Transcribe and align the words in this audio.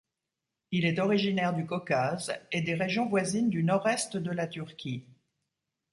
Il 0.71 0.85
est 0.85 0.97
originaire 0.97 1.53
du 1.53 1.67
Caucase 1.67 2.33
et 2.51 2.61
des 2.63 2.73
régions 2.73 3.07
voisines 3.07 3.51
du 3.51 3.63
nord-est 3.63 4.17
de 4.17 4.31
la 4.31 4.47
Turquie. 4.47 5.05